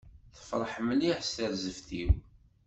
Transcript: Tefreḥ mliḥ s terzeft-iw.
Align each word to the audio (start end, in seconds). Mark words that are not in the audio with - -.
Tefreḥ 0.35 0.73
mliḥ 0.87 1.19
s 1.27 1.29
terzeft-iw. 1.35 2.11